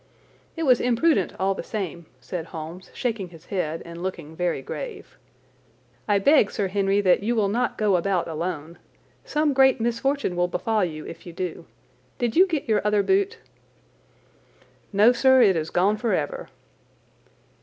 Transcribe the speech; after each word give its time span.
"It 0.55 0.63
was 0.63 0.81
imprudent, 0.81 1.33
all 1.39 1.53
the 1.53 1.61
same," 1.61 2.07
said 2.19 2.47
Holmes, 2.47 2.89
shaking 2.91 3.29
his 3.29 3.45
head 3.45 3.83
and 3.85 4.01
looking 4.01 4.35
very 4.35 4.63
grave. 4.63 5.15
"I 6.07 6.17
beg, 6.17 6.49
Sir 6.49 6.69
Henry, 6.69 7.01
that 7.01 7.21
you 7.21 7.35
will 7.35 7.49
not 7.49 7.77
go 7.77 7.95
about 7.95 8.27
alone. 8.27 8.79
Some 9.25 9.53
great 9.53 9.79
misfortune 9.79 10.35
will 10.35 10.47
befall 10.47 10.83
you 10.83 11.05
if 11.05 11.27
you 11.27 11.33
do. 11.33 11.67
Did 12.17 12.35
you 12.35 12.47
get 12.47 12.67
your 12.67 12.81
other 12.83 13.03
boot?" 13.03 13.37
"No, 14.91 15.11
sir, 15.11 15.43
it 15.43 15.55
is 15.55 15.69
gone 15.69 15.97
forever." 15.97 16.49